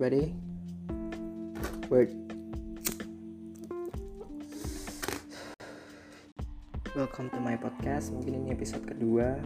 everybody. 0.00 0.32
Word. 1.92 2.08
Welcome 6.96 7.28
to 7.28 7.38
my 7.44 7.60
podcast. 7.60 8.08
Mungkin 8.08 8.40
ini 8.40 8.48
episode 8.56 8.88
kedua. 8.88 9.36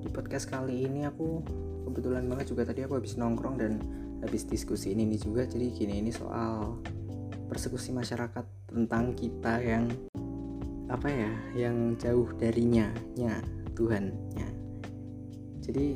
Di 0.00 0.08
podcast 0.08 0.48
kali 0.48 0.88
ini 0.88 1.04
aku 1.04 1.44
kebetulan 1.84 2.24
banget 2.24 2.56
juga 2.56 2.72
tadi 2.72 2.88
aku 2.88 3.04
habis 3.04 3.20
nongkrong 3.20 3.60
dan 3.60 3.84
habis 4.24 4.48
diskusi 4.48 4.96
ini, 4.96 5.04
ini 5.04 5.20
juga. 5.20 5.44
Jadi 5.44 5.76
gini 5.76 6.00
ini 6.00 6.08
soal 6.08 6.80
persekusi 7.52 7.92
masyarakat 7.92 8.72
tentang 8.72 9.12
kita 9.12 9.60
yang 9.60 9.92
apa 10.88 11.12
ya, 11.12 11.32
yang 11.68 12.00
jauh 12.00 12.32
darinya, 12.40 12.88
nya 13.12 13.44
Tuhannya. 13.76 14.48
Jadi 15.60 15.86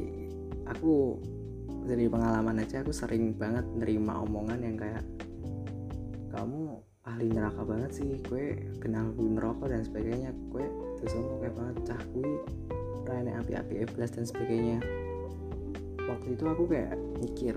aku 0.68 1.16
dari 1.86 2.10
pengalaman 2.10 2.60
aja 2.60 2.82
aku 2.82 2.90
sering 2.90 3.38
banget 3.38 3.64
nerima 3.78 4.18
omongan 4.26 4.60
yang 4.60 4.76
kayak 4.76 5.04
kamu 6.34 6.82
ahli 7.06 7.30
neraka 7.30 7.62
banget 7.62 7.90
sih 7.94 8.18
gue 8.26 8.74
kenal 8.82 9.14
gue 9.14 9.30
neraka 9.30 9.70
dan 9.70 9.86
sebagainya 9.86 10.34
terus 10.98 11.14
ngomong 11.14 11.38
kayak 11.38 11.54
banget 11.54 11.76
cah 11.86 12.02
gue 12.12 12.30
rane 13.06 13.32
api-api 13.38 13.86
eblas 13.86 14.12
dan 14.12 14.26
sebagainya. 14.26 14.82
Waktu 16.06 16.34
itu 16.34 16.44
aku 16.46 16.66
kayak 16.66 16.94
mikir 17.22 17.54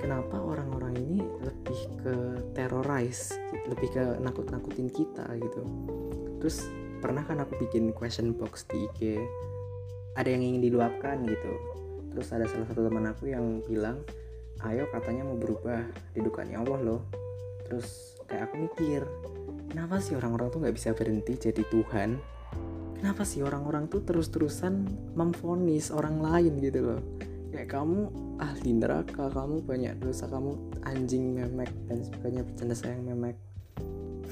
kenapa 0.00 0.36
orang-orang 0.40 0.96
ini 1.00 1.18
lebih 1.40 1.80
ke 2.04 2.16
terrorize 2.52 3.32
lebih 3.68 3.88
ke 3.92 4.02
nakut-nakutin 4.20 4.92
kita? 4.92 5.24
Gitu. 5.40 5.62
Terus 6.40 6.68
pernah 7.00 7.24
kan 7.24 7.40
aku 7.40 7.58
bikin 7.58 7.90
question 7.96 8.36
box 8.36 8.68
di 8.68 8.86
IG 8.86 9.18
ada 10.12 10.28
yang 10.28 10.44
ingin 10.44 10.70
diluapkan 10.70 11.24
gitu 11.24 11.52
terus 12.12 12.28
ada 12.32 12.44
salah 12.44 12.68
satu 12.68 12.84
teman 12.84 13.08
aku 13.08 13.32
yang 13.32 13.64
bilang 13.64 14.04
ayo 14.68 14.86
katanya 14.92 15.26
mau 15.26 15.34
berubah 15.34 15.82
didukannya 16.14 16.56
Allah 16.60 16.80
loh. 16.80 17.02
Terus 17.66 18.20
kayak 18.28 18.52
aku 18.52 18.54
mikir 18.68 19.00
kenapa 19.72 19.98
sih 19.98 20.14
orang-orang 20.14 20.48
tuh 20.52 20.58
nggak 20.62 20.76
bisa 20.76 20.90
berhenti 20.94 21.32
jadi 21.34 21.62
Tuhan? 21.66 22.20
Kenapa 23.02 23.26
sih 23.26 23.42
orang-orang 23.42 23.90
tuh 23.90 24.06
terus-terusan 24.06 24.86
memfonis 25.18 25.90
orang 25.90 26.22
lain 26.22 26.62
gitu 26.62 26.94
loh? 26.94 27.00
Kayak 27.50 27.74
kamu 27.74 28.00
ahli 28.38 28.70
neraka 28.78 29.26
kamu 29.32 29.66
banyak 29.66 29.94
dosa 29.98 30.30
kamu 30.30 30.54
anjing 30.86 31.34
memek 31.34 31.72
dan 31.90 32.06
sebagainya 32.06 32.42
bercanda 32.46 32.74
sayang 32.78 33.02
memek. 33.02 33.36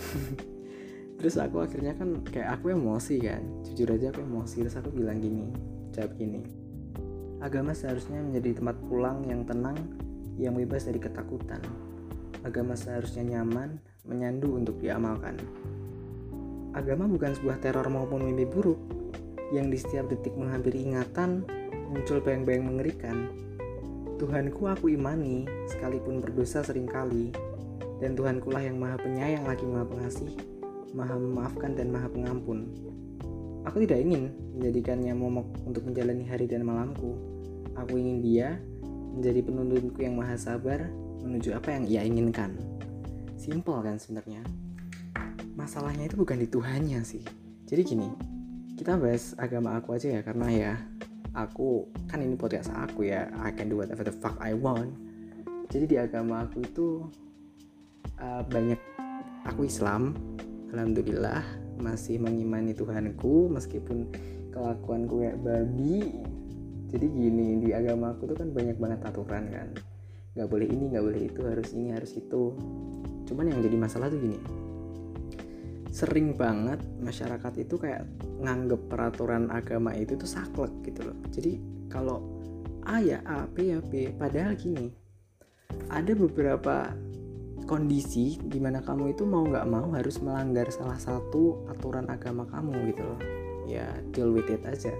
Terus 1.20 1.36
aku 1.36 1.60
akhirnya 1.60 1.92
kan 1.98 2.24
kayak 2.24 2.56
aku 2.56 2.72
emosi 2.72 3.20
kan 3.20 3.42
jujur 3.66 3.90
aja 3.92 4.14
aku 4.14 4.22
emosi. 4.22 4.62
Terus 4.64 4.78
aku 4.78 4.88
bilang 4.94 5.18
gini 5.18 5.50
jawab 5.90 6.14
gini 6.14 6.59
Agama 7.40 7.72
seharusnya 7.72 8.20
menjadi 8.20 8.60
tempat 8.60 8.76
pulang 8.84 9.24
yang 9.24 9.48
tenang, 9.48 9.80
yang 10.36 10.52
bebas 10.52 10.84
dari 10.84 11.00
ketakutan. 11.00 11.64
Agama 12.44 12.76
seharusnya 12.76 13.24
nyaman, 13.24 13.80
menyandu 14.04 14.56
untuk 14.56 14.76
diamalkan. 14.76 15.40
Agama 16.76 17.08
bukan 17.08 17.32
sebuah 17.36 17.64
teror 17.64 17.88
maupun 17.88 18.28
mimpi 18.28 18.44
buruk, 18.44 18.76
yang 19.56 19.72
di 19.72 19.80
setiap 19.80 20.12
detik 20.12 20.36
menghampiri 20.36 20.84
ingatan, 20.84 21.42
muncul 21.90 22.20
bayang-bayang 22.20 22.64
mengerikan. 22.64 23.32
Tuhanku 24.20 24.68
aku 24.68 24.92
imani, 24.92 25.48
sekalipun 25.64 26.20
berdosa 26.20 26.60
sering 26.60 26.84
kali, 26.84 27.32
dan 28.04 28.12
Tuhanku 28.16 28.52
lah 28.52 28.60
yang 28.64 28.76
maha 28.76 29.00
penyayang 29.00 29.48
lagi 29.48 29.64
maha 29.64 29.88
pengasih, 29.88 30.32
maha 30.92 31.16
memaafkan 31.16 31.72
dan 31.72 31.88
maha 31.88 32.08
pengampun. 32.12 32.68
Aku 33.68 33.84
tidak 33.84 34.00
ingin 34.00 34.32
menjadikannya 34.56 35.12
momok 35.12 35.46
untuk 35.68 35.84
menjalani 35.84 36.24
hari 36.24 36.48
dan 36.48 36.64
malamku. 36.64 37.12
Aku 37.76 38.00
ingin 38.00 38.24
dia 38.24 38.48
menjadi 39.12 39.40
penuntunku 39.44 40.00
yang 40.00 40.16
maha 40.16 40.36
sabar 40.40 40.88
menuju 41.20 41.52
apa 41.52 41.76
yang 41.76 41.84
ia 41.84 42.00
inginkan. 42.00 42.56
Simple 43.36 43.84
kan 43.84 44.00
sebenarnya. 44.00 44.40
Masalahnya 45.56 46.08
itu 46.08 46.16
bukan 46.16 46.40
di 46.40 46.48
Tuhannya 46.48 47.04
sih. 47.04 47.20
Jadi 47.68 47.82
gini, 47.84 48.08
kita 48.80 48.96
bahas 48.96 49.36
agama 49.36 49.76
aku 49.76 49.92
aja 49.92 50.08
ya 50.08 50.20
karena 50.24 50.48
ya 50.48 50.72
aku 51.36 51.84
kan 52.08 52.24
ini 52.24 52.34
podcast 52.34 52.72
aku 52.72 53.12
ya 53.12 53.28
I 53.44 53.52
can 53.52 53.68
do 53.68 53.76
whatever 53.76 54.02
the 54.02 54.14
fuck 54.14 54.40
I 54.40 54.56
want. 54.56 54.96
Jadi 55.68 55.84
di 55.84 55.96
agama 56.00 56.48
aku 56.48 56.64
itu 56.64 56.88
uh, 58.18 58.42
banyak 58.48 58.80
aku 59.46 59.68
Islam, 59.68 60.16
alhamdulillah 60.72 61.69
masih 61.80 62.20
mengimani 62.20 62.76
Tuhanku 62.76 63.48
meskipun 63.48 64.12
kelakuanku 64.52 65.24
kayak 65.24 65.38
babi. 65.40 66.20
Jadi 66.90 67.06
gini 67.06 67.62
di 67.62 67.70
agama 67.70 68.12
aku 68.12 68.34
tuh 68.34 68.36
kan 68.36 68.50
banyak 68.50 68.76
banget 68.76 69.00
aturan 69.06 69.44
kan. 69.48 69.68
Nggak 70.36 70.48
boleh 70.50 70.68
ini 70.68 70.84
nggak 70.90 71.04
boleh 71.04 71.22
itu 71.26 71.40
harus 71.46 71.68
ini 71.74 71.88
harus 71.94 72.12
itu. 72.14 72.54
Cuman 73.26 73.50
yang 73.50 73.62
jadi 73.62 73.76
masalah 73.78 74.10
tuh 74.10 74.20
gini. 74.20 74.38
Sering 75.90 76.38
banget 76.38 76.78
masyarakat 77.02 77.52
itu 77.62 77.74
kayak 77.78 78.06
nganggep 78.42 78.86
peraturan 78.86 79.50
agama 79.50 79.94
itu 79.94 80.14
tuh 80.14 80.26
saklek 80.26 80.70
gitu 80.86 81.10
loh. 81.10 81.18
Jadi 81.30 81.58
kalau 81.90 82.22
A 82.86 82.98
ya 83.02 83.22
A 83.26 83.46
B 83.46 83.74
ya 83.74 83.78
B. 83.82 84.10
Padahal 84.14 84.58
gini 84.58 84.90
ada 85.90 86.12
beberapa 86.14 86.90
kondisi 87.70 88.34
di 88.42 88.58
mana 88.58 88.82
kamu 88.82 89.14
itu 89.14 89.22
mau 89.22 89.46
nggak 89.46 89.66
mau 89.70 89.94
harus 89.94 90.18
melanggar 90.18 90.66
salah 90.74 90.98
satu 90.98 91.62
aturan 91.70 92.10
agama 92.10 92.42
kamu 92.50 92.90
gitu 92.90 93.06
loh. 93.06 93.20
Ya 93.70 93.86
deal 94.10 94.34
with 94.34 94.50
it 94.50 94.66
aja. 94.66 94.90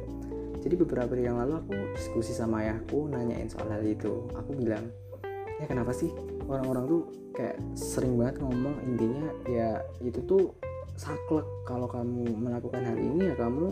Jadi 0.62 0.78
beberapa 0.78 1.10
hari 1.10 1.26
yang 1.26 1.42
lalu 1.42 1.58
aku 1.58 1.74
diskusi 1.98 2.30
sama 2.30 2.62
ayahku 2.62 3.10
nanyain 3.10 3.50
soal 3.50 3.66
hal 3.66 3.82
itu. 3.82 4.22
Aku 4.38 4.54
bilang 4.54 4.86
ya 5.58 5.66
kenapa 5.66 5.90
sih 5.90 6.14
orang-orang 6.46 6.86
tuh 6.86 7.02
kayak 7.34 7.58
sering 7.74 8.14
banget 8.14 8.38
ngomong 8.38 8.78
intinya 8.86 9.28
ya 9.50 9.82
itu 9.98 10.22
tuh 10.22 10.54
saklek 10.94 11.46
kalau 11.66 11.90
kamu 11.90 12.38
melakukan 12.38 12.86
hal 12.86 12.94
ini 12.94 13.34
ya 13.34 13.34
kamu 13.34 13.66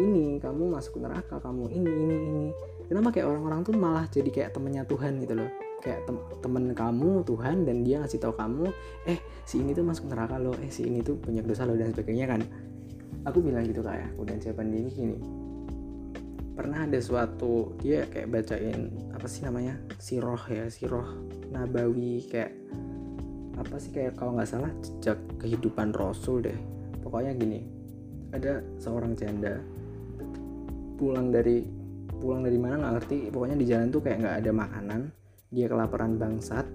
ini 0.00 0.40
kamu 0.40 0.72
masuk 0.72 1.04
neraka 1.04 1.36
kamu 1.36 1.68
ini 1.68 1.92
ini 1.92 2.16
ini. 2.32 2.46
Kenapa 2.88 3.12
kayak 3.12 3.28
orang-orang 3.28 3.60
tuh 3.60 3.76
malah 3.76 4.08
jadi 4.08 4.32
kayak 4.32 4.56
temennya 4.56 4.88
Tuhan 4.88 5.20
gitu 5.20 5.36
loh 5.36 5.63
kayak 5.84 6.08
tem 6.08 6.16
temen 6.40 6.72
kamu 6.72 7.22
Tuhan 7.28 7.68
dan 7.68 7.84
dia 7.84 8.00
ngasih 8.00 8.18
tahu 8.24 8.32
kamu 8.32 8.72
eh 9.04 9.20
si 9.44 9.60
ini 9.60 9.76
tuh 9.76 9.84
masuk 9.84 10.08
neraka 10.08 10.40
loh 10.40 10.56
eh 10.58 10.72
si 10.72 10.88
ini 10.88 11.04
tuh 11.04 11.20
banyak 11.20 11.44
dosa 11.44 11.68
loh 11.68 11.76
dan 11.76 11.92
sebagainya 11.92 12.26
kan. 12.26 12.40
Aku 13.28 13.44
bilang 13.44 13.68
gitu 13.68 13.84
kayak 13.84 14.16
aku 14.16 14.24
dan 14.24 14.40
jawaban 14.40 14.72
dia 14.72 14.88
gini. 14.88 15.16
Pernah 16.54 16.88
ada 16.88 16.98
suatu 17.04 17.76
dia 17.84 18.08
kayak 18.08 18.32
bacain 18.32 18.88
apa 19.12 19.26
sih 19.28 19.44
namanya? 19.44 19.76
Siroh 20.00 20.40
ya 20.48 20.72
siroh 20.72 21.28
nabawi 21.52 22.24
kayak 22.32 22.52
apa 23.54 23.76
sih 23.78 23.92
kayak 23.92 24.16
kalau 24.16 24.34
nggak 24.34 24.48
salah 24.48 24.72
jejak 24.80 25.20
kehidupan 25.36 25.92
rasul 25.92 26.40
deh. 26.40 26.56
Pokoknya 27.04 27.36
gini 27.36 27.84
ada 28.34 28.64
seorang 28.82 29.14
janda 29.14 29.62
pulang 30.98 31.30
dari 31.30 31.62
pulang 32.18 32.42
dari 32.42 32.58
mana 32.58 32.82
nggak 32.82 32.94
ngerti 32.98 33.18
pokoknya 33.30 33.56
di 33.58 33.66
jalan 33.66 33.88
tuh 33.94 34.02
kayak 34.02 34.18
nggak 34.24 34.36
ada 34.42 34.50
makanan 34.50 35.00
dia 35.54 35.70
kelaparan 35.70 36.18
bangsat. 36.18 36.66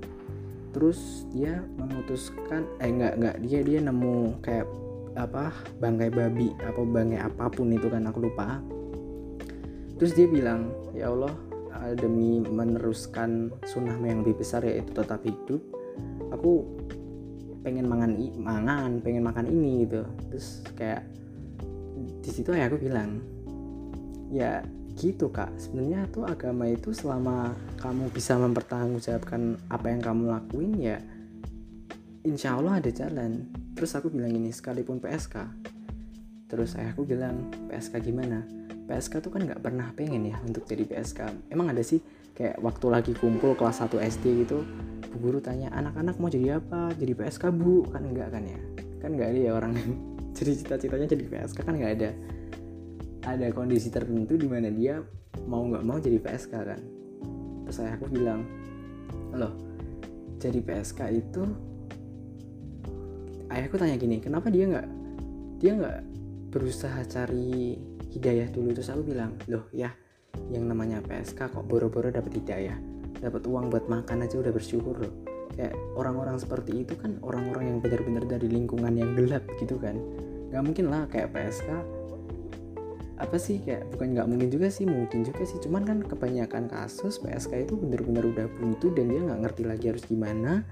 Terus 0.72 1.28
dia 1.36 1.60
memutuskan 1.76 2.64
eh 2.80 2.90
nggak 2.90 3.14
nggak 3.20 3.36
dia 3.44 3.60
dia 3.62 3.80
nemu 3.84 4.40
kayak 4.40 4.66
apa 5.20 5.52
bangkai 5.84 6.10
babi 6.14 6.56
apa 6.64 6.80
bangkai 6.80 7.20
apa 7.20 7.46
pun 7.52 7.76
itu 7.76 7.92
kan 7.92 8.08
aku 8.08 8.32
lupa. 8.32 8.64
Terus 10.00 10.16
dia 10.16 10.32
bilang 10.32 10.72
ya 10.96 11.12
Allah 11.12 11.36
demi 12.00 12.44
meneruskan 12.44 13.52
sunnah 13.64 13.96
yang 14.04 14.24
lebih 14.24 14.44
besar 14.44 14.64
yaitu 14.68 14.92
tetap 14.92 15.24
hidup 15.24 15.64
aku 16.32 16.68
pengen 17.64 17.88
mangan 17.88 18.16
mangan 18.40 19.04
pengen 19.04 19.24
makan 19.28 19.46
ini 19.52 19.84
gitu. 19.84 20.08
Terus 20.32 20.64
kayak 20.80 21.04
di 22.24 22.30
situ 22.32 22.56
ya 22.56 22.72
aku 22.72 22.80
bilang 22.80 23.20
ya 24.30 24.64
gitu 25.00 25.32
kak. 25.32 25.56
Sebenarnya 25.56 26.12
tuh 26.12 26.28
agama 26.28 26.68
itu 26.68 26.92
selama 26.92 27.56
kamu 27.80 28.12
bisa 28.12 28.36
mempertanggungjawabkan 28.36 29.56
apa 29.72 29.88
yang 29.88 30.04
kamu 30.04 30.24
lakuin 30.28 30.72
ya 30.76 31.00
insya 32.28 32.60
Allah 32.60 32.84
ada 32.84 32.92
jalan. 32.92 33.48
Terus 33.80 33.96
aku 33.96 34.12
bilang 34.12 34.36
ini 34.36 34.52
sekalipun 34.52 35.00
PSK 35.00 35.48
terus 36.50 36.74
ayahku 36.76 37.08
bilang 37.08 37.48
PSK 37.72 38.04
gimana? 38.04 38.44
PSK 38.90 39.22
tuh 39.24 39.32
kan 39.32 39.46
nggak 39.46 39.62
pernah 39.62 39.88
pengen 39.94 40.28
ya 40.28 40.36
untuk 40.44 40.66
jadi 40.66 40.82
PSK 40.82 41.54
emang 41.54 41.70
ada 41.70 41.86
sih 41.86 42.02
kayak 42.34 42.58
waktu 42.60 42.86
lagi 42.90 43.14
kumpul 43.14 43.54
kelas 43.54 43.86
1 43.86 44.02
SD 44.02 44.26
gitu 44.44 44.66
bu 45.14 45.16
guru 45.22 45.40
tanya 45.42 45.70
anak-anak 45.74 46.18
mau 46.20 46.30
jadi 46.30 46.60
apa? 46.60 46.92
Jadi 46.98 47.14
PSK 47.16 47.54
bu? 47.56 47.88
Kan 47.90 48.10
enggak 48.10 48.34
kan 48.34 48.44
ya? 48.44 48.60
Kan 49.00 49.16
nggak 49.16 49.30
ada 49.32 49.40
ya 49.40 49.52
orang 49.56 49.74
jadi 50.38 50.52
cita-citanya 50.60 51.08
jadi 51.08 51.24
PSK 51.26 51.64
kan 51.64 51.74
nggak 51.78 51.94
ada 52.02 52.10
ada 53.26 53.48
kondisi 53.52 53.92
tertentu 53.92 54.40
di 54.40 54.48
mana 54.48 54.72
dia 54.72 55.04
mau 55.48 55.66
nggak 55.68 55.84
mau 55.84 55.98
jadi 56.00 56.20
PSK 56.22 56.54
kan. 56.54 56.82
Terus 57.68 57.76
saya 57.76 57.96
aku 58.00 58.08
bilang 58.10 58.46
loh 59.36 59.54
jadi 60.40 60.60
PSK 60.64 61.00
itu 61.14 61.44
ayahku 63.52 63.76
tanya 63.78 64.00
gini 64.00 64.18
kenapa 64.24 64.48
dia 64.50 64.66
nggak 64.66 64.88
dia 65.60 65.72
nggak 65.76 66.00
berusaha 66.50 67.00
cari 67.06 67.78
hidayah 68.10 68.48
dulu? 68.50 68.74
Terus 68.74 68.90
aku 68.90 69.04
bilang 69.06 69.36
loh 69.52 69.68
ya 69.76 69.92
yang 70.50 70.66
namanya 70.66 71.04
PSK 71.04 71.52
kok 71.52 71.66
boro-boro 71.68 72.10
dapat 72.10 72.40
hidayah 72.40 72.78
dapat 73.20 73.44
uang 73.46 73.68
buat 73.68 73.86
makan 73.92 74.24
aja 74.24 74.40
udah 74.40 74.54
bersyukur 74.56 74.96
loh. 74.96 75.14
Kayak 75.60 75.76
orang-orang 76.00 76.40
seperti 76.40 76.88
itu 76.88 76.96
kan 76.96 77.20
orang-orang 77.20 77.76
yang 77.76 77.78
benar-benar 77.84 78.24
dari 78.24 78.48
lingkungan 78.48 78.96
yang 78.96 79.12
gelap 79.14 79.44
gitu 79.60 79.76
kan. 79.76 80.00
Nggak 80.50 80.64
mungkin 80.64 80.86
lah 80.88 81.04
kayak 81.12 81.36
PSK 81.36 81.99
apa 83.20 83.36
sih 83.36 83.60
kayak 83.60 83.92
bukan 83.92 84.16
nggak 84.16 84.28
mungkin 84.32 84.48
juga 84.48 84.72
sih 84.72 84.88
mungkin 84.88 85.28
juga 85.28 85.44
sih. 85.44 85.60
Cuman 85.60 85.84
kan 85.84 86.00
kebanyakan 86.00 86.72
kasus 86.72 87.20
PSK 87.20 87.68
itu 87.68 87.76
benar-benar 87.76 88.24
udah 88.24 88.48
buntu 88.48 88.96
dan 88.96 89.12
dia 89.12 89.20
nggak 89.20 89.40
ngerti 89.44 89.64
lagi 89.68 89.86
harus 89.92 90.04
gimana. 90.08 90.64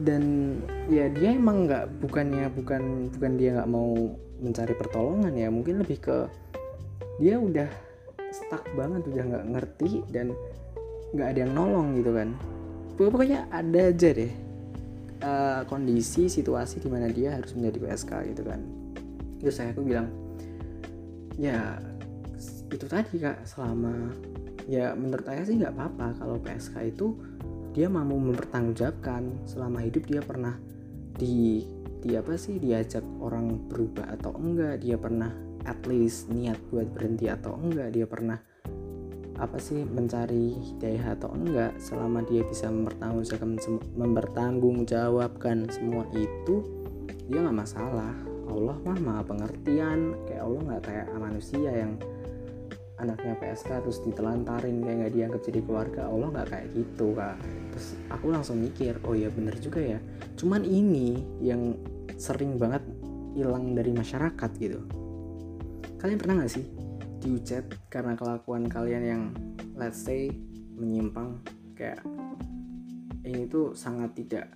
Dan 0.00 0.56
ya 0.88 1.10
dia 1.10 1.34
emang 1.34 1.66
nggak 1.66 2.00
bukannya 2.00 2.48
bukan 2.54 3.12
bukan 3.12 3.32
dia 3.36 3.58
nggak 3.58 3.68
mau 3.68 4.14
mencari 4.38 4.74
pertolongan 4.78 5.34
ya. 5.34 5.50
Mungkin 5.50 5.82
lebih 5.82 5.98
ke 5.98 6.16
dia 7.18 7.36
udah 7.36 7.68
stuck 8.30 8.62
banget 8.78 9.02
udah 9.10 9.24
nggak 9.26 9.46
ngerti 9.58 10.06
dan 10.14 10.30
nggak 11.10 11.28
ada 11.34 11.38
yang 11.42 11.52
nolong 11.52 11.98
gitu 11.98 12.14
kan. 12.14 12.30
Pokoknya 12.94 13.50
ada 13.50 13.90
aja 13.90 14.12
deh 14.12 14.32
uh, 15.24 15.66
kondisi 15.66 16.30
situasi 16.30 16.78
di 16.78 16.88
mana 16.88 17.10
dia 17.10 17.34
harus 17.34 17.52
menjadi 17.58 17.90
PSK 17.90 18.12
gitu 18.30 18.42
kan. 18.46 18.60
Terus 19.42 19.54
saya 19.56 19.74
aku 19.74 19.82
bilang 19.82 20.29
ya 21.38 21.78
itu 22.70 22.86
tadi 22.86 23.18
kak 23.18 23.44
selama 23.44 24.14
ya 24.70 24.94
menurut 24.94 25.26
saya 25.26 25.42
sih 25.42 25.58
nggak 25.58 25.74
apa-apa 25.74 26.06
kalau 26.22 26.36
PSK 26.38 26.94
itu 26.94 27.18
dia 27.70 27.86
mampu 27.86 28.18
mempertanggungjawabkan. 28.18 29.46
Selama 29.46 29.78
hidup 29.82 30.06
dia 30.10 30.22
pernah 30.22 30.58
di 31.14 31.62
di 32.00 32.16
apa 32.16 32.32
sih 32.34 32.56
diajak 32.56 33.04
orang 33.20 33.68
berubah 33.68 34.08
atau 34.16 34.32
enggak 34.40 34.80
dia 34.80 34.96
pernah 34.96 35.28
at 35.68 35.84
least 35.84 36.32
niat 36.32 36.56
buat 36.72 36.88
berhenti 36.96 37.28
atau 37.28 37.60
enggak 37.60 37.92
dia 37.92 38.08
pernah 38.08 38.40
apa 39.36 39.56
sih 39.60 39.84
mencari 39.84 40.56
hidayah 40.56 41.16
atau 41.16 41.32
enggak 41.36 41.76
selama 41.76 42.24
dia 42.24 42.40
bisa 42.44 42.72
mempertanggungjawabkan 42.72 43.60
mempertanggungjawabkan 43.96 45.68
semua 45.68 46.08
itu 46.16 46.64
dia 47.28 47.44
nggak 47.44 47.58
masalah 47.68 48.16
Allah 48.50 48.76
mah 48.82 48.98
maha 48.98 49.22
pengertian. 49.24 50.18
Kayak 50.26 50.42
Allah 50.44 50.60
nggak 50.66 50.82
kayak 50.84 51.06
manusia 51.16 51.70
yang 51.70 51.92
anaknya 53.00 53.32
PSK 53.40 53.80
terus 53.80 53.98
ditelantarin 54.04 54.84
kayak 54.84 54.96
nggak 55.00 55.12
dianggap 55.16 55.42
jadi 55.46 55.60
keluarga. 55.64 56.02
Allah 56.06 56.28
nggak 56.36 56.48
kayak 56.52 56.68
gitu 56.76 57.06
kak. 57.16 57.36
Terus 57.72 57.88
aku 58.12 58.26
langsung 58.28 58.56
mikir 58.60 59.00
oh 59.08 59.16
ya 59.16 59.32
bener 59.32 59.56
juga 59.56 59.80
ya. 59.80 59.98
Cuman 60.36 60.62
ini 60.68 61.24
yang 61.40 61.78
sering 62.20 62.60
banget 62.60 62.84
hilang 63.32 63.72
dari 63.72 63.94
masyarakat 63.94 64.50
gitu. 64.60 64.80
Kalian 65.96 66.18
pernah 66.20 66.34
nggak 66.44 66.52
sih 66.52 66.64
diucap 67.20 67.64
karena 67.92 68.16
kelakuan 68.16 68.68
kalian 68.68 69.04
yang 69.04 69.22
let's 69.76 70.04
say 70.04 70.28
menyimpang? 70.76 71.40
Kayak 71.72 72.04
ini 73.24 73.48
tuh 73.48 73.72
sangat 73.72 74.12
tidak 74.16 74.52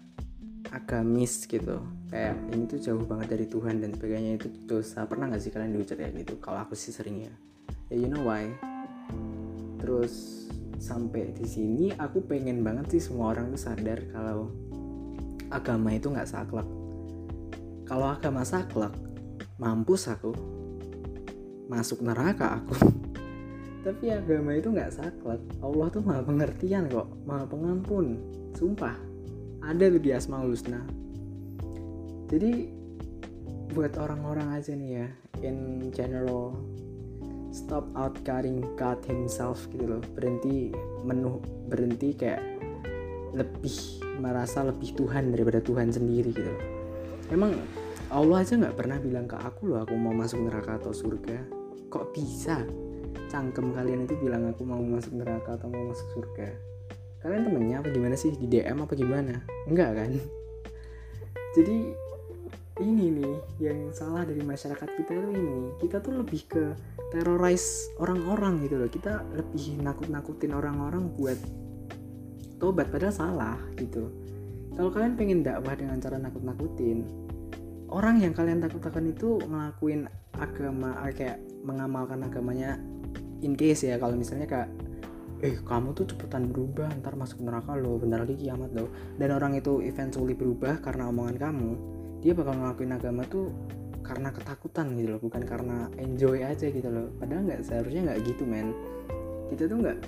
agamis 0.74 1.46
gitu. 1.46 1.78
Kayak 2.10 2.34
ini 2.50 2.66
tuh 2.66 2.80
jauh 2.82 3.04
banget 3.06 3.38
dari 3.38 3.46
Tuhan 3.46 3.78
dan 3.78 3.94
sebagainya. 3.94 4.42
Itu 4.42 4.50
dosa. 4.66 5.06
Pernah 5.06 5.30
nggak 5.30 5.42
sih 5.46 5.54
kalian 5.54 5.70
diucap 5.70 6.02
kayak 6.02 6.14
gitu? 6.26 6.34
Kalau 6.42 6.66
aku 6.66 6.74
sih 6.74 6.90
sering 6.90 7.30
ya. 7.30 7.34
Ya 7.94 7.96
you 8.02 8.10
know 8.10 8.26
why? 8.26 8.50
Terus 9.78 10.44
sampai 10.82 11.30
di 11.32 11.46
sini 11.46 11.94
aku 11.94 12.26
pengen 12.26 12.66
banget 12.66 12.98
sih 12.98 13.02
semua 13.06 13.32
orang 13.32 13.54
tuh 13.54 13.62
sadar 13.62 14.02
kalau 14.10 14.50
agama 15.54 15.94
itu 15.94 16.10
nggak 16.10 16.26
saklek. 16.26 16.66
Kalau 17.86 18.10
agama 18.10 18.42
saklek 18.42 18.92
mampus 19.62 20.10
aku. 20.10 20.34
Masuk 21.70 22.02
neraka 22.02 22.60
aku. 22.60 22.74
Tapi 23.86 24.10
agama 24.10 24.58
itu 24.58 24.74
nggak 24.74 24.90
saklek. 24.90 25.40
Allah 25.62 25.86
tuh 25.94 26.02
maha 26.02 26.26
pengertian 26.26 26.90
kok. 26.90 27.06
Maha 27.22 27.46
pengampun. 27.46 28.18
Sumpah 28.56 29.13
ada 29.64 29.88
tuh 29.88 30.02
di 30.02 30.12
Asmaul 30.12 30.52
Husna. 30.52 30.80
Jadi 32.28 32.68
buat 33.72 33.96
orang-orang 33.96 34.54
aja 34.54 34.76
nih 34.76 34.90
ya 35.02 35.08
in 35.42 35.90
general 35.90 36.54
stop 37.50 37.88
outcutting 37.96 38.60
God 38.76 39.00
himself 39.08 39.64
gitu 39.72 39.88
loh. 39.88 40.02
Berhenti 40.12 40.68
menuh 41.02 41.40
berhenti 41.72 42.12
kayak 42.12 42.44
lebih 43.32 44.04
merasa 44.20 44.62
lebih 44.62 44.94
Tuhan 44.94 45.32
daripada 45.32 45.64
Tuhan 45.64 45.90
sendiri 45.90 46.30
gitu 46.36 46.44
loh. 46.44 46.64
Emang 47.32 47.56
Allah 48.12 48.44
aja 48.44 48.60
nggak 48.60 48.76
pernah 48.76 49.00
bilang 49.00 49.24
ke 49.24 49.34
aku 49.40 49.72
loh 49.72 49.80
aku 49.80 49.96
mau 49.96 50.12
masuk 50.12 50.44
neraka 50.44 50.76
atau 50.76 50.92
surga. 50.92 51.40
Kok 51.88 52.12
bisa? 52.12 52.60
Cangkem 53.32 53.72
kalian 53.72 54.04
itu 54.04 54.14
bilang 54.20 54.44
aku 54.46 54.62
mau 54.68 54.78
masuk 54.78 55.16
neraka 55.18 55.56
atau 55.56 55.72
mau 55.72 55.90
masuk 55.90 56.06
surga 56.20 56.73
kalian 57.24 57.48
temennya 57.48 57.76
apa 57.80 57.88
gimana 57.88 58.14
sih? 58.20 58.36
Di 58.36 58.44
DM 58.44 58.84
apa 58.84 58.92
gimana? 58.92 59.40
Enggak 59.64 59.96
kan? 59.96 60.12
Jadi 61.56 61.78
ini 62.84 63.04
nih 63.08 63.36
yang 63.64 63.88
salah 63.96 64.28
dari 64.28 64.44
masyarakat 64.44 64.88
kita 65.00 65.12
tuh 65.16 65.32
ini. 65.32 65.72
Kita 65.80 66.04
tuh 66.04 66.20
lebih 66.20 66.44
ke 66.44 66.64
terrorize 67.08 67.88
orang-orang 67.96 68.60
gitu 68.68 68.76
loh. 68.76 68.90
Kita 68.92 69.24
lebih 69.32 69.80
nakut-nakutin 69.80 70.52
orang-orang 70.52 71.08
buat 71.16 71.40
tobat 72.60 72.92
padahal 72.92 73.16
salah 73.16 73.56
gitu. 73.80 74.12
Kalau 74.76 74.92
kalian 74.92 75.16
pengen 75.16 75.40
dakwah 75.40 75.72
dengan 75.72 75.96
cara 76.04 76.20
nakut-nakutin 76.20 77.08
orang 77.94 78.18
yang 78.20 78.34
kalian 78.34 78.58
takut-takutkan 78.58 79.06
itu 79.14 79.38
ngelakuin 79.46 80.10
agama 80.34 80.98
ah, 80.98 81.14
kayak 81.14 81.38
mengamalkan 81.62 82.26
agamanya 82.26 82.76
in 83.40 83.54
case 83.54 83.86
ya. 83.86 83.96
Kalau 83.96 84.18
misalnya 84.18 84.50
kayak 84.50 84.68
eh 85.44 85.60
kamu 85.60 85.92
tuh 85.92 86.08
cepetan 86.08 86.48
berubah 86.48 86.88
ntar 87.04 87.20
masuk 87.20 87.44
neraka 87.44 87.76
loh 87.76 88.00
bentar 88.00 88.24
lagi 88.24 88.40
kiamat 88.40 88.72
loh 88.72 88.88
dan 89.20 89.28
orang 89.36 89.52
itu 89.60 89.84
eventually 89.84 90.32
berubah 90.32 90.80
karena 90.80 91.12
omongan 91.12 91.36
kamu 91.36 91.70
dia 92.24 92.32
bakal 92.32 92.56
ngelakuin 92.56 92.96
agama 92.96 93.22
tuh 93.28 93.52
karena 94.04 94.28
ketakutan 94.30 94.92
gitu 95.00 95.16
loh 95.16 95.20
bukan 95.20 95.42
karena 95.48 95.88
enjoy 95.96 96.44
aja 96.44 96.68
gitu 96.68 96.88
loh. 96.92 97.08
Padahal 97.16 97.48
nggak 97.48 97.64
seharusnya 97.64 98.12
nggak 98.12 98.20
gitu 98.28 98.44
men. 98.44 98.76
Kita 99.48 99.64
tuh 99.64 99.76
nggak 99.80 99.98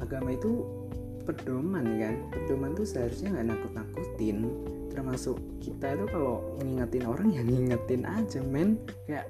agama 0.00 0.32
itu 0.32 0.64
pedoman 1.28 1.84
kan? 2.00 2.14
Pedoman 2.32 2.72
tuh 2.72 2.88
seharusnya 2.88 3.36
nggak 3.36 3.46
nakut 3.52 3.72
nakutin 3.76 4.38
termasuk 4.92 5.40
kita 5.64 5.96
itu 5.96 6.04
kalau 6.12 6.44
ngingetin 6.60 7.04
orang 7.08 7.28
ya 7.32 7.44
ngingetin 7.44 8.02
aja 8.08 8.40
men. 8.40 8.80
Kayak 9.04 9.28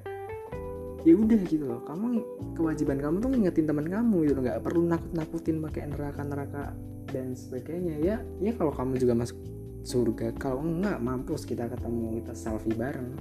ya 1.03 1.15
udah 1.19 1.41
gitu 1.47 1.65
loh. 1.67 1.81
Kamu 1.83 2.07
kewajiban 2.55 2.99
kamu 2.99 3.17
tuh 3.23 3.31
ngingetin 3.31 3.67
teman 3.67 3.87
kamu 3.87 4.17
gitu 4.31 4.39
nggak 4.43 4.61
perlu 4.63 4.87
nakut 4.87 5.13
nakutin 5.15 5.59
pakai 5.63 5.91
neraka 5.91 6.23
neraka 6.23 6.63
dan 7.11 7.35
sebagainya. 7.35 7.95
Ya 7.99 8.17
ya 8.39 8.53
kalau 8.55 8.71
kamu 8.75 8.99
juga 8.99 9.15
masuk 9.19 9.39
surga 9.83 10.31
kalau 10.39 10.63
enggak 10.63 11.03
mampus 11.03 11.43
kita 11.43 11.67
ketemu 11.67 12.23
kita 12.23 12.33
selfie 12.35 12.75
bareng. 12.75 13.19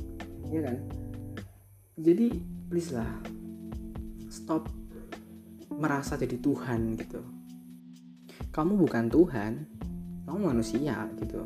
Ya 0.49 0.61
kan? 0.65 0.77
Jadi 1.97 2.27
please 2.69 2.93
lah 2.93 3.09
stop 4.31 4.69
merasa 5.73 6.15
jadi 6.15 6.37
Tuhan 6.37 6.95
gitu. 6.97 7.21
Kamu 8.51 8.77
bukan 8.77 9.09
Tuhan 9.09 9.53
kamu 10.29 10.37
manusia 10.53 11.09
gitu. 11.17 11.41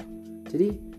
Jadi 0.52 0.95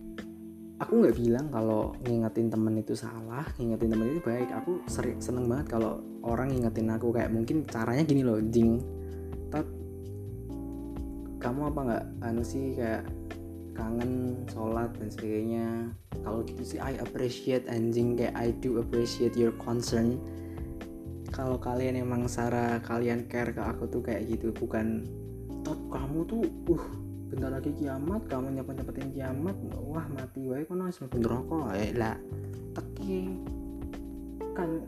aku 0.77 0.93
nggak 1.01 1.17
bilang 1.17 1.45
kalau 1.49 1.97
ngingetin 2.05 2.53
temen 2.53 2.77
itu 2.77 2.93
salah 2.93 3.45
ngingetin 3.57 3.89
temen 3.97 4.07
itu 4.13 4.21
baik. 4.21 4.49
Aku 4.61 4.85
sering 4.85 5.17
seneng 5.17 5.49
banget 5.49 5.77
kalau 5.77 6.01
orang 6.21 6.53
ngingetin 6.53 6.93
aku. 6.93 7.09
Kayak 7.13 7.33
mungkin 7.33 7.65
caranya 7.65 8.03
gini 8.05 8.21
loh 8.21 8.37
jing. 8.37 8.81
Tat 9.49 9.65
kamu 11.41 11.73
apa 11.73 11.79
nggak? 11.81 12.05
Anu 12.25 12.41
sih 12.45 12.77
kayak 12.77 13.09
kangen 13.73 14.45
sholat 14.49 14.93
dan 14.97 15.09
sebagainya. 15.09 15.67
Kalau 16.21 16.41
gitu 16.45 16.63
sih 16.65 16.79
I 16.81 16.97
appreciate 17.01 17.65
anjing. 17.69 18.17
Kayak 18.17 18.35
I 18.37 18.53
do 18.61 18.77
appreciate 18.77 19.33
your 19.33 19.53
concern. 19.57 20.21
Kalau 21.33 21.59
kalian 21.59 21.99
emang 21.99 22.25
Sarah 22.29 22.81
kalian 22.85 23.25
care 23.29 23.53
ke 23.53 23.61
aku 23.61 23.89
tuh 23.89 24.05
kayak 24.05 24.29
gitu. 24.29 24.53
Bukan 24.53 25.05
top 25.65 25.77
kamu 25.89 26.19
tuh 26.29 26.41
uh 26.69 27.06
bentar 27.27 27.51
lagi 27.51 27.71
kiamat 27.75 28.21
kamu 28.31 28.59
nyapa 28.59 28.71
nyapetin 28.71 29.11
kiamat 29.11 29.55
wah 29.83 30.05
mati 30.07 30.47
wae 30.47 30.63
kok 30.63 30.77
nasi 30.79 31.03
bener 31.07 31.29
rokok 31.31 31.75
eh 31.75 31.91
lah 31.95 32.15
teki. 32.75 33.35
Kan 34.55 34.83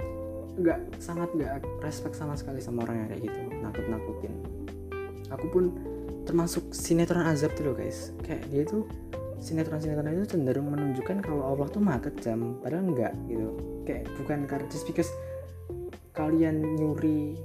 nggak 0.60 0.79
sangat 1.00 1.29
nggak 1.36 1.63
respect 1.84 2.15
sama 2.15 2.36
sekali 2.36 2.60
sama 2.60 2.84
orang 2.84 3.05
yang 3.05 3.08
kayak 3.12 3.22
gitu 3.27 3.39
nakut 3.63 3.86
nakutin 3.88 4.34
aku 5.29 5.46
pun 5.50 5.65
termasuk 6.25 6.74
sinetron 6.74 7.25
azab 7.25 7.53
tuh 7.58 7.72
loh 7.72 7.75
guys. 7.77 8.13
Kayak 8.22 8.43
dia 8.53 8.63
tuh 8.65 8.86
sinetron-sinetron 9.39 10.19
itu 10.19 10.36
cenderung 10.36 10.69
menunjukkan 10.69 11.24
kalau 11.24 11.48
Allah 11.48 11.67
tuh 11.72 11.81
maha 11.81 12.05
kejam 12.10 12.60
padahal 12.62 12.86
enggak 12.86 13.13
gitu. 13.25 13.50
Kayak 13.88 14.03
bukan 14.19 14.39
karena 14.46 14.65
just 14.69 14.86
because 14.86 15.10
kalian 16.13 16.62
nyuri 16.77 17.39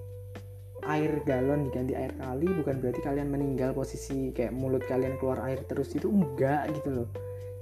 air 0.88 1.24
galon 1.24 1.68
diganti 1.68 1.96
air 1.96 2.12
kali 2.16 2.48
bukan 2.60 2.76
berarti 2.80 3.00
kalian 3.00 3.28
meninggal 3.32 3.72
posisi 3.72 4.30
kayak 4.36 4.52
mulut 4.52 4.84
kalian 4.84 5.16
keluar 5.16 5.40
air 5.48 5.64
terus 5.64 5.92
itu 5.96 6.08
enggak 6.08 6.68
gitu 6.76 7.02
loh. 7.02 7.08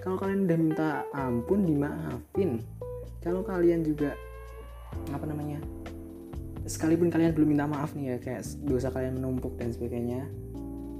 Kalau 0.02 0.18
kalian 0.18 0.50
udah 0.50 0.58
minta 0.58 0.88
ampun 1.14 1.62
dimaafin. 1.62 2.58
Kalau 3.22 3.46
kalian 3.46 3.86
juga 3.86 4.18
apa 5.14 5.24
namanya 5.24 5.62
sekalipun 6.66 7.10
kalian 7.10 7.34
belum 7.34 7.54
minta 7.54 7.66
maaf 7.66 7.94
nih 7.94 8.14
ya 8.14 8.16
kayak 8.18 8.42
dosa 8.66 8.90
kalian 8.90 9.18
menumpuk 9.18 9.58
dan 9.58 9.74
sebagainya 9.74 10.30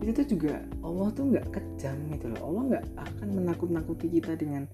itu 0.03 0.11
tuh 0.11 0.27
juga 0.35 0.59
Allah 0.83 1.15
tuh 1.15 1.31
nggak 1.31 1.47
kejam 1.55 1.97
gitu 2.11 2.27
loh. 2.35 2.41
Allah 2.51 2.63
nggak 2.75 2.85
akan 2.99 3.29
menakut-nakuti 3.39 4.07
kita 4.19 4.35
dengan 4.35 4.67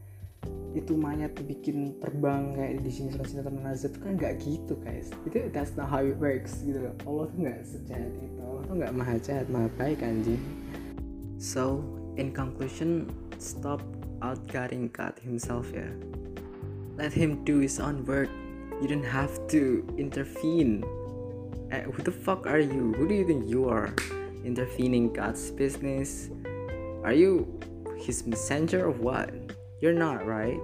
itu 0.76 0.94
mayat 0.94 1.34
dibikin 1.34 1.96
terbang 1.98 2.54
kayak 2.54 2.84
di 2.84 2.90
sini 2.92 3.10
sinetron 3.10 3.64
nazar 3.64 3.90
kan 3.98 4.14
nggak 4.14 4.38
gitu 4.44 4.78
guys. 4.84 5.10
Itu 5.26 5.50
that's 5.50 5.74
not 5.74 5.90
how 5.90 6.04
it 6.04 6.14
works 6.20 6.62
gitu 6.62 6.78
loh. 6.78 6.94
Allah 7.08 7.24
tuh 7.32 7.38
nggak 7.40 7.60
sejahat 7.66 8.12
itu. 8.20 8.40
Allah 8.44 8.62
tuh 8.62 8.74
nggak 8.78 8.92
maha 8.94 9.16
jahat 9.18 9.46
maha 9.50 9.68
baik 9.80 10.04
anjing. 10.04 10.40
So 11.40 11.82
in 12.20 12.30
conclusion 12.30 13.10
stop 13.42 13.82
outguarding 14.22 14.94
God 14.94 15.18
himself 15.18 15.72
ya. 15.74 15.88
Let 16.94 17.14
him 17.14 17.42
do 17.42 17.58
his 17.58 17.82
own 17.82 18.06
work. 18.06 18.30
You 18.78 18.86
don't 18.86 19.06
have 19.06 19.34
to 19.54 19.82
intervene. 19.98 20.86
Eh, 21.70 21.82
who 21.86 22.02
the 22.02 22.14
fuck 22.14 22.46
are 22.46 22.62
you? 22.62 22.94
Who 22.94 23.06
do 23.10 23.14
you 23.14 23.26
think 23.26 23.46
you 23.50 23.66
are? 23.66 23.90
Intervening 24.46 25.10
God's 25.10 25.50
business? 25.50 26.30
Are 27.02 27.14
you 27.14 27.46
his 27.98 28.26
messenger 28.26 28.86
of 28.86 29.02
what 29.02 29.30
you're 29.78 29.96
not 29.96 30.26
right? 30.26 30.58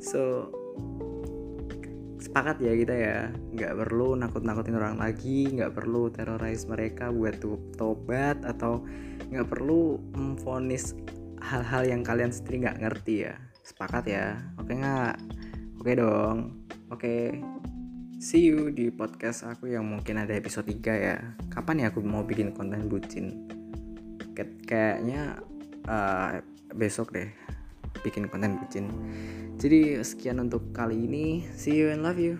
So 0.00 0.48
sepakat 2.20 2.60
ya 2.64 2.72
kita 2.72 2.94
ya. 2.96 3.18
Nggak 3.52 3.72
perlu 3.84 4.16
nakut-nakutin 4.16 4.76
orang 4.76 4.96
lagi 4.96 5.52
nggak 5.52 5.76
perlu 5.76 6.08
terorize 6.08 6.64
mereka 6.64 7.12
buat 7.12 7.38
tobat 7.76 8.40
atau 8.44 8.84
nggak 9.28 9.48
perlu 9.48 10.00
memfonis 10.16 10.96
hal-hal 11.44 11.84
yang 11.84 12.00
kalian 12.00 12.32
sendiri 12.32 12.68
nggak 12.68 12.80
ngerti 12.80 13.28
ya. 13.28 13.36
Sepakat 13.64 14.04
ya? 14.08 14.40
Oke 14.56 14.72
nggak? 14.72 15.16
Oke 15.80 15.92
dong. 15.96 16.64
Oke. 16.88 17.38
See 18.24 18.48
you 18.48 18.72
di 18.72 18.88
podcast 18.88 19.44
aku 19.44 19.68
yang 19.68 19.84
mungkin 19.84 20.16
ada 20.16 20.32
episode 20.32 20.64
3 20.64 20.80
ya. 20.96 21.16
Kapan 21.52 21.84
ya 21.84 21.86
aku 21.92 22.00
mau 22.00 22.24
bikin 22.24 22.56
konten 22.56 22.88
bucin? 22.88 23.52
Kayaknya 24.64 25.44
uh, 25.84 26.40
besok 26.72 27.12
deh 27.12 27.43
bikin 28.04 28.28
konten 28.28 28.60
bucin. 28.60 28.92
Jadi 29.56 30.04
sekian 30.04 30.44
untuk 30.44 30.76
kali 30.76 31.08
ini. 31.08 31.48
See 31.56 31.72
you 31.72 31.88
and 31.88 32.04
love 32.04 32.20
you 32.20 32.36